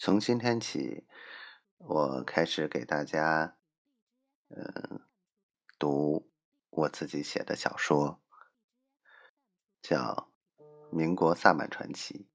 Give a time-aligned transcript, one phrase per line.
[0.00, 1.04] 从今天起，
[1.78, 3.56] 我开始给大家，
[4.46, 5.04] 嗯，
[5.76, 6.30] 读
[6.70, 8.22] 我自己写的小说，
[9.82, 10.30] 叫
[10.96, 12.28] 《民国萨满传奇》，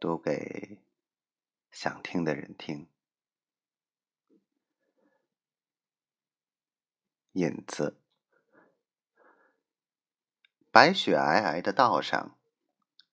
[0.00, 0.82] 读给
[1.70, 2.90] 想听的人听。
[7.34, 8.00] 影子，
[10.72, 12.37] 白雪皑皑的道上，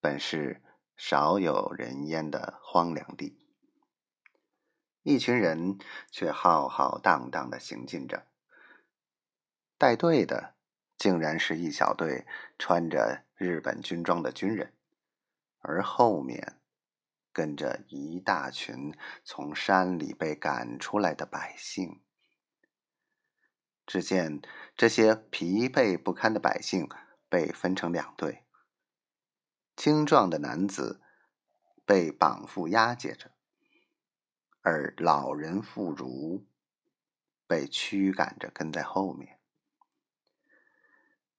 [0.05, 0.61] 本是
[0.95, 3.39] 少有人烟的荒凉地，
[5.01, 5.79] 一群人
[6.11, 8.27] 却浩浩荡荡的行进着。
[9.79, 10.53] 带队的，
[10.95, 12.27] 竟然是一小队
[12.59, 14.75] 穿着日本军装的军人，
[15.57, 16.61] 而后面
[17.33, 22.03] 跟着一大群从山里被赶出来的百姓。
[23.87, 24.39] 只见
[24.77, 26.87] 这些疲惫不堪的百姓
[27.27, 28.44] 被分成两队，
[29.75, 31.01] 青壮的男子
[31.85, 33.31] 被绑缚押解着，
[34.61, 36.43] 而老人妇孺
[37.45, 39.39] 被驱赶着跟在后面。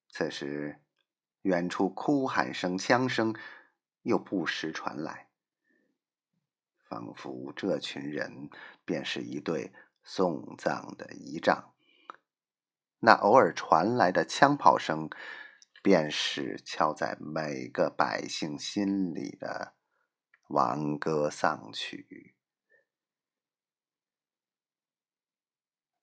[0.08, 0.80] 此时，
[1.42, 3.34] 远处哭喊声、枪声
[4.02, 5.28] 又不时传来，
[6.78, 8.48] 仿佛这群人
[8.84, 9.72] 便是一队
[10.04, 11.72] 送葬的仪仗。
[13.00, 15.10] 那偶尔传来的枪炮声，
[15.86, 19.76] 便是敲在每个百姓心里的
[20.48, 22.34] 亡歌丧曲。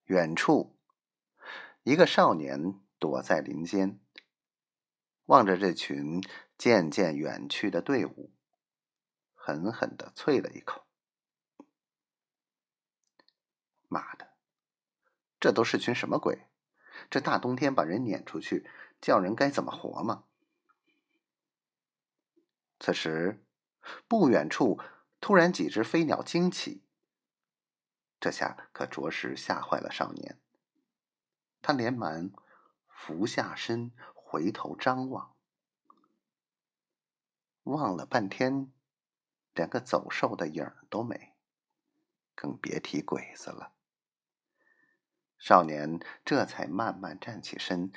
[0.05, 0.79] 远处，
[1.83, 3.99] 一个少年躲在林间，
[5.25, 6.21] 望着这群
[6.57, 8.33] 渐渐远去的队伍，
[9.33, 10.87] 狠狠的啐了一口
[13.89, 14.29] ：“妈的，
[15.41, 16.47] 这都是群什么鬼？”
[17.11, 18.65] 这大冬天把人撵出去，
[19.03, 20.23] 叫人该怎么活嘛？
[22.79, 23.43] 此时，
[24.07, 24.79] 不远处
[25.19, 26.85] 突然几只飞鸟惊起，
[28.17, 30.39] 这下可着实吓坏了少年。
[31.61, 32.31] 他连忙
[32.87, 35.35] 俯下身，回头张望，
[37.63, 38.71] 望了半天，
[39.53, 41.33] 连个走兽的影儿都没，
[42.33, 43.73] 更别提鬼子了。
[45.37, 47.91] 少年这才慢慢站起身，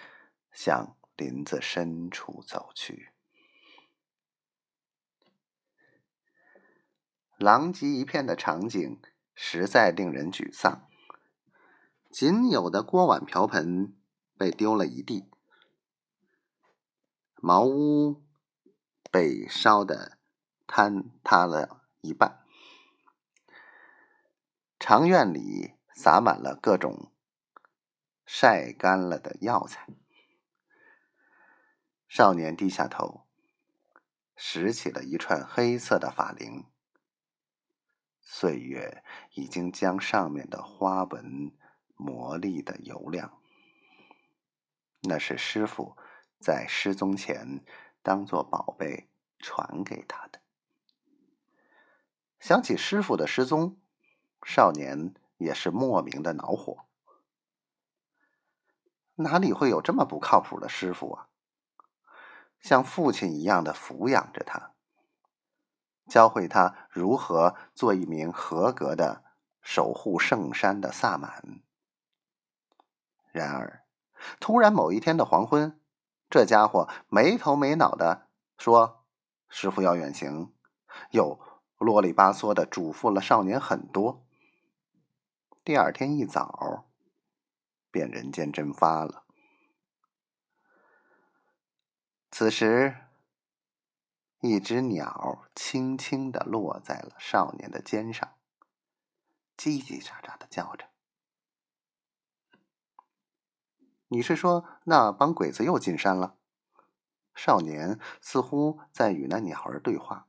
[0.50, 3.10] 向林子深处走去。
[7.38, 9.00] 狼藉一片的场景
[9.34, 10.88] 实在令人沮丧。
[12.10, 13.96] 仅有的锅碗瓢盆
[14.38, 15.30] 被丢了一地，
[17.36, 18.24] 茅屋
[19.10, 20.18] 被烧得
[20.66, 22.44] 坍塌了一半，
[24.78, 27.12] 长院里洒满了各种。
[28.24, 29.86] 晒干了的药材。
[32.08, 33.26] 少年低下头，
[34.36, 36.64] 拾起了一串黑色的法铃。
[38.20, 41.52] 岁月已经将上面的花纹
[41.94, 43.40] 磨砺的油亮。
[45.02, 45.96] 那是师傅
[46.38, 47.64] 在失踪前
[48.02, 50.40] 当做宝贝传给他的。
[52.40, 53.78] 想起师傅的失踪，
[54.44, 56.86] 少年也是莫名的恼火。
[59.16, 61.28] 哪里会有这么不靠谱的师傅啊？
[62.66, 64.72] 像父亲一样的抚养着他，
[66.08, 69.22] 教会他如何做一名合格的
[69.62, 71.60] 守护圣山的萨满。
[73.30, 73.84] 然而，
[74.40, 75.80] 突然某一天的黄昏，
[76.28, 78.26] 这家伙没头没脑的
[78.58, 79.04] 说
[79.48, 80.52] ：“师傅要远行。”
[81.12, 81.38] 又
[81.78, 84.26] 啰里吧嗦的嘱咐了少年很多。
[85.62, 86.88] 第二天一早。
[87.92, 89.25] 便人间蒸发了。
[92.38, 92.94] 此时，
[94.42, 98.36] 一只鸟轻轻的落在了少年的肩上，
[99.56, 100.90] 叽叽喳喳的叫着。
[104.08, 106.36] 你是说那帮鬼子又进山了？
[107.34, 110.28] 少年似乎在与那鸟儿对话。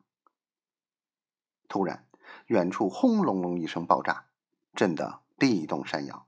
[1.67, 2.07] 突然，
[2.45, 4.29] 远处轰隆隆一声爆炸，
[4.73, 6.25] 震得地动山摇。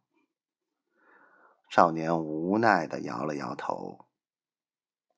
[1.70, 4.09] 少年无奈的摇了摇头，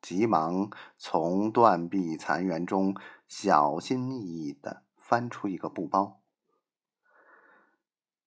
[0.02, 2.96] 急忙从断壁残垣中
[3.28, 6.22] 小心翼翼的翻出一个布包。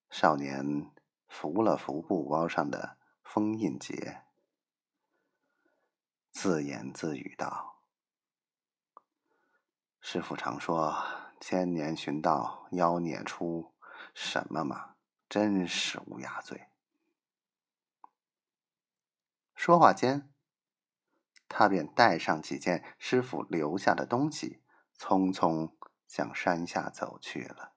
[0.09, 0.93] 少年
[1.27, 4.23] 扶了扶布包上的封印结，
[6.31, 7.81] 自言自语道
[10.01, 10.97] ：“师傅常说
[11.41, 13.75] 千年寻道，妖孽出，
[14.15, 14.95] 什么嘛，
[15.29, 16.69] 真是乌鸦嘴。”
[19.57, 20.33] 说话间，
[21.57, 24.61] 他便带上几件师傅留下的东西，
[24.99, 25.73] 匆匆
[26.05, 27.75] 向山下走去了。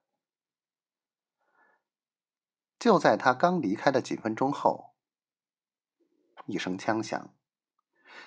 [2.80, 4.96] 就在他刚离开的几分钟后，
[6.48, 7.36] 一声枪响，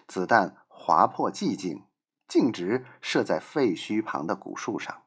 [0.06, 1.85] 子弹划破寂静，
[2.29, 5.03] 径直射在废墟旁的古树上。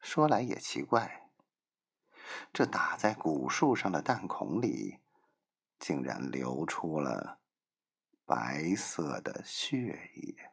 [0.00, 1.30] 说来也奇怪，
[2.52, 4.98] 这打在古树上的弹孔里，
[5.78, 7.38] 竟然流出了
[8.26, 10.50] 白色的血液。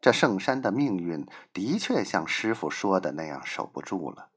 [0.00, 4.30] 这圣山的命运的确像师傅说的那样守不住了，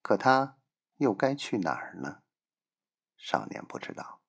[0.00, 0.56] 可他
[0.96, 2.22] 又该去哪儿呢？
[3.18, 4.22] 少年不知道。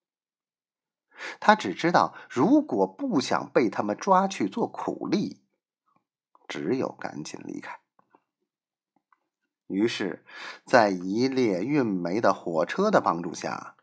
[1.39, 5.41] 他只知道，如果不想被他们抓去做苦力，
[6.50, 7.80] 只有赶紧离开。
[9.67, 10.23] 于是，
[10.65, 13.75] 在一列运煤的火车的帮助下，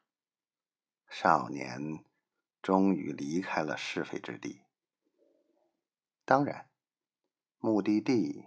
[1.08, 2.04] 少年
[2.62, 4.62] 终于离开了是非之地。
[6.24, 6.68] 当然，
[7.58, 8.46] 目的地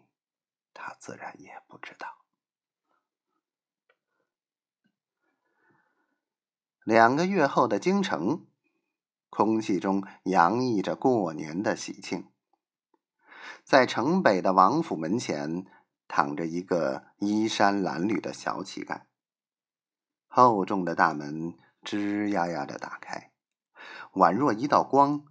[0.73, 2.07] 他自然也不知道。
[6.83, 8.45] 两个月后的京城，
[9.29, 12.31] 空气中洋溢着过年的喜庆。
[13.63, 15.65] 在城北的王府门前，
[16.07, 19.03] 躺着一个衣衫褴褛的小乞丐。
[20.27, 23.31] 厚重的大门吱呀呀的打开，
[24.13, 25.25] 宛若一道光。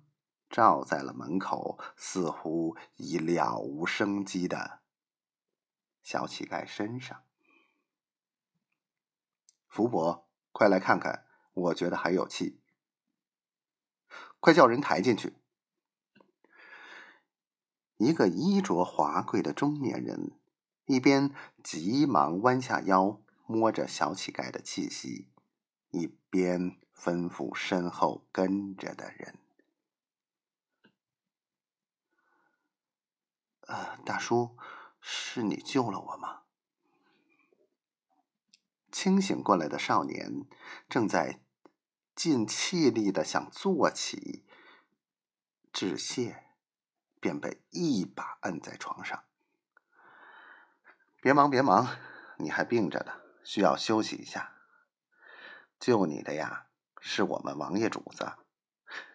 [0.50, 4.82] 照在了门口，似乎已了无生机的
[6.00, 7.24] 小乞丐身上。
[9.66, 12.60] 福伯，快来看看，我觉得还有气。
[14.38, 15.34] 快叫人抬进去。
[17.96, 20.38] 一个衣着华贵的中年人，
[20.86, 25.28] 一边急忙弯下腰摸着小乞丐的气息，
[25.90, 29.38] 一边吩咐身后跟着的人。
[33.66, 34.58] 呃，大叔，
[35.00, 36.42] 是你救了我吗？
[38.92, 40.46] 清醒过来的少年
[40.88, 41.40] 正在
[42.14, 44.44] 尽气力的想坐起，
[45.72, 46.44] 致谢，
[47.18, 49.24] 便被一把摁在床上。
[51.24, 51.88] 别忙，别忙，
[52.36, 54.52] 你还病着呢，需要休息一下。
[55.80, 56.66] 救你的呀，
[57.00, 58.34] 是我们王爷主子。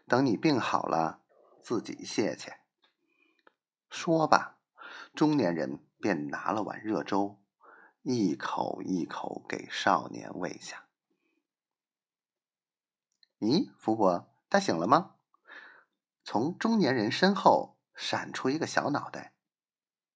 [0.08, 1.22] 等你病好了，
[1.62, 2.52] 自己谢去。
[3.92, 4.58] 说罢，
[5.14, 7.40] 中年人便拿了碗热粥，
[8.02, 10.86] 一口一口给少年喂下。
[13.38, 15.14] 咦，福伯，他醒了吗？
[16.24, 19.36] 从中年人身后闪出一个小脑袋，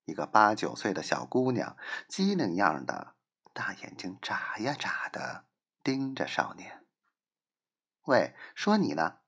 [0.06, 1.78] 一个八九岁的小姑娘，
[2.08, 3.16] 机灵样的，
[3.54, 5.46] 大眼睛眨呀眨的
[5.82, 6.86] 盯着少年。
[8.04, 9.20] 喂，说你呢？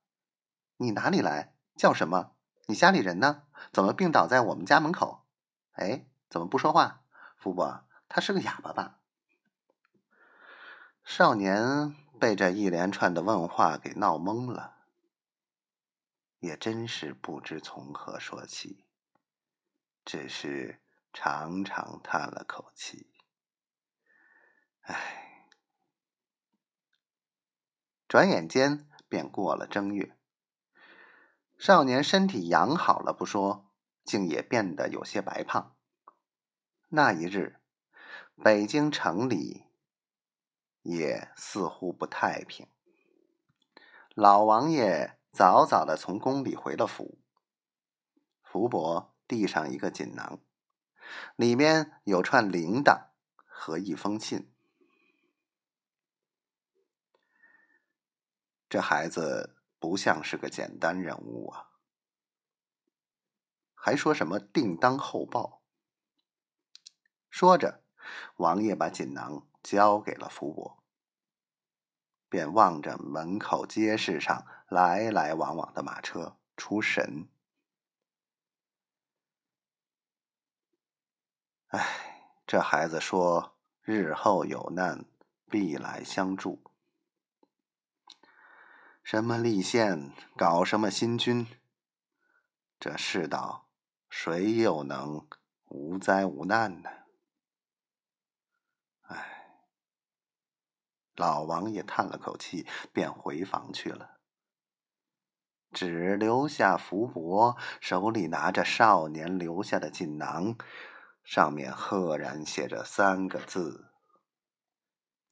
[0.76, 1.54] 你哪里来？
[1.76, 2.32] 叫什么？
[2.66, 3.44] 你家里人呢？
[3.72, 5.24] 怎么病倒在我们家门口？
[5.72, 7.02] 哎，怎么不说话？
[7.36, 8.98] 福伯，他是个哑巴吧？
[11.04, 14.76] 少年被这一连串的问话给闹懵了，
[16.40, 18.85] 也真是不知从何说起，
[20.06, 20.80] 只是
[21.12, 23.12] 长长叹了口气。
[24.82, 25.48] 唉，
[28.06, 30.16] 转眼间便过了正月。
[31.58, 33.68] 少年身体养好了不说，
[34.04, 35.76] 竟也变得有些白胖。
[36.88, 37.60] 那一日，
[38.36, 39.64] 北京城里
[40.82, 42.68] 也似乎不太平。
[44.14, 47.18] 老王爷早早的从宫里回了府，
[48.40, 50.40] 福伯递上一个锦囊，
[51.36, 53.08] 里面有串铃铛
[53.44, 54.52] 和一封信。
[58.68, 59.52] 这孩子。
[59.78, 61.68] 不像是个简单人物啊！
[63.74, 65.62] 还说什么定当厚报？
[67.28, 67.84] 说着，
[68.36, 70.82] 王爷把锦囊交给了福伯，
[72.28, 77.28] 便望着门口街市上来来往往的马车出神。
[81.76, 83.54] 哎，这孩子说
[83.84, 85.04] ：“日后有难，
[85.50, 86.62] 必来相助。”
[89.04, 91.46] 什么立宪，搞什么新军？
[92.80, 93.68] 这世道，
[94.08, 95.28] 谁又能
[95.66, 96.88] 无灾无难呢？
[99.02, 99.58] 唉，
[101.14, 104.16] 老王爷叹了口气，便回房去了，
[105.72, 110.56] 只留下福伯手里拿着少年留下的锦囊，
[111.26, 113.90] 上面赫然写着三个字：“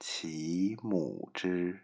[0.00, 1.82] 其母之。”